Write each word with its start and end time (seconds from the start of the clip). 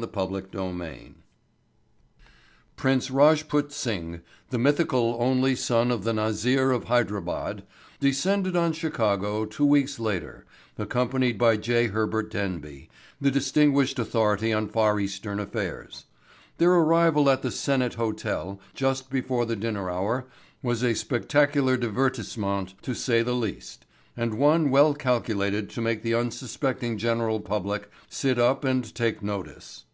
Chapter 0.00 0.42
Twenty 0.52 0.94
Six 0.94 1.10
Prince 2.76 3.10
Rajput 3.10 3.72
Singh, 3.72 4.20
the 4.50 4.56
mythical 4.58 5.16
only 5.18 5.56
son 5.56 5.90
of 5.90 6.04
the 6.04 6.12
Nazir 6.12 6.70
of 6.70 6.84
Hydrabad, 6.84 7.64
descended 7.98 8.54
on 8.54 8.72
Chicago 8.72 9.44
two 9.44 9.66
weeks 9.66 9.98
later 9.98 10.46
accompanied 10.78 11.36
by 11.36 11.56
J. 11.56 11.88
Herbert 11.88 12.30
Denby, 12.30 12.88
the 13.20 13.32
distinguished 13.32 13.98
authority 13.98 14.52
on 14.52 14.68
Far 14.68 15.00
Eastern 15.00 15.40
affairs. 15.40 16.04
Their 16.58 16.70
arrival 16.74 17.28
at 17.28 17.42
the 17.42 17.50
Senate 17.50 17.94
Hotel 17.94 18.60
just 18.74 19.10
before 19.10 19.46
the 19.46 19.56
dinner 19.56 19.90
hour 19.90 20.28
was 20.62 20.84
a 20.84 20.94
spectacular 20.94 21.76
divertissement, 21.76 22.74
to 22.82 22.94
say 22.94 23.22
the 23.22 23.34
least, 23.34 23.84
and 24.16 24.34
one 24.34 24.70
well 24.70 24.94
calculated 24.94 25.68
to 25.70 25.80
make 25.80 26.04
the 26.04 26.14
unsuspecting 26.14 26.98
general 26.98 27.40
public 27.40 27.90
sit 28.08 28.38
up 28.38 28.62
and 28.62 28.94
take 28.94 29.22
notice. 29.24 29.84